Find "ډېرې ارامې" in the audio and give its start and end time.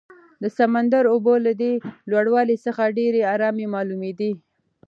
2.97-3.65